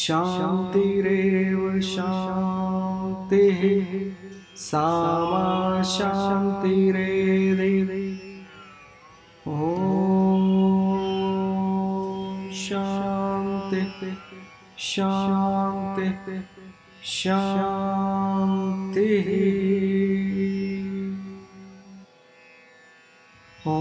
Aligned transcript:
शान्तिरेव 0.01 1.63
शान्तिः 1.93 3.63
सा 4.65 4.83
मा 5.31 5.47
शान्तिरेदि 5.95 7.71
ॐ 9.47 9.57
शान्तिः 12.61 13.97
शान्तिः 14.91 16.29
शान्तिः 17.17 18.29
ॐ 23.67 23.71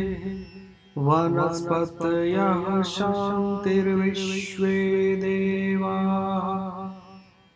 वनस्पतयः 1.09 2.65
शान्तिर्विश्वे 2.95 4.77
देवाः 5.23 6.18